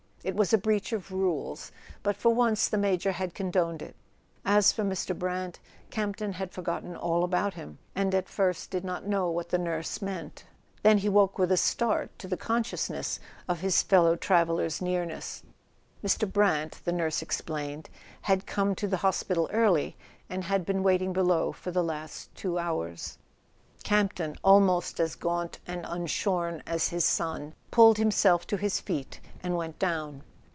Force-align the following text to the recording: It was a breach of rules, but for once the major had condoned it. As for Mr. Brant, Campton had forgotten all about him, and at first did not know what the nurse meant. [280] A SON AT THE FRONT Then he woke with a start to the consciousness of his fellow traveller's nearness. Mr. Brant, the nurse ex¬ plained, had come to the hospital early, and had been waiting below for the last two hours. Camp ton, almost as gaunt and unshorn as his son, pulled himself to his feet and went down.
It 0.23 0.35
was 0.35 0.53
a 0.53 0.57
breach 0.59 0.93
of 0.93 1.11
rules, 1.11 1.71
but 2.03 2.15
for 2.15 2.31
once 2.31 2.67
the 2.67 2.77
major 2.77 3.11
had 3.11 3.33
condoned 3.33 3.81
it. 3.81 3.95
As 4.45 4.71
for 4.71 4.83
Mr. 4.83 5.17
Brant, 5.17 5.57
Campton 5.89 6.33
had 6.33 6.51
forgotten 6.51 6.95
all 6.95 7.23
about 7.23 7.55
him, 7.55 7.79
and 7.95 8.13
at 8.13 8.29
first 8.29 8.69
did 8.69 8.83
not 8.85 9.07
know 9.07 9.31
what 9.31 9.49
the 9.49 9.57
nurse 9.57 9.99
meant. 9.99 10.35
[280] 10.37 10.45
A 10.45 10.45
SON 10.45 10.51
AT 10.51 10.67
THE 10.73 10.81
FRONT 10.81 10.83
Then 10.83 10.97
he 11.01 11.09
woke 11.09 11.39
with 11.39 11.51
a 11.51 11.57
start 11.57 12.19
to 12.19 12.27
the 12.27 12.37
consciousness 12.37 13.19
of 13.47 13.59
his 13.61 13.81
fellow 13.81 14.15
traveller's 14.15 14.79
nearness. 14.79 15.41
Mr. 16.03 16.31
Brant, 16.31 16.81
the 16.85 16.91
nurse 16.93 17.23
ex¬ 17.23 17.43
plained, 17.43 17.89
had 18.21 18.45
come 18.45 18.75
to 18.75 18.87
the 18.87 18.97
hospital 18.97 19.49
early, 19.51 19.97
and 20.29 20.43
had 20.43 20.67
been 20.67 20.83
waiting 20.83 21.13
below 21.13 21.51
for 21.51 21.71
the 21.71 21.83
last 21.83 22.29
two 22.35 22.59
hours. 22.59 23.17
Camp 23.83 24.13
ton, 24.13 24.35
almost 24.43 24.99
as 24.99 25.15
gaunt 25.15 25.57
and 25.65 25.83
unshorn 25.89 26.61
as 26.67 26.89
his 26.89 27.03
son, 27.03 27.55
pulled 27.71 27.97
himself 27.97 28.45
to 28.45 28.55
his 28.57 28.79
feet 28.79 29.19
and 29.41 29.55
went 29.55 29.79
down. 29.79 30.21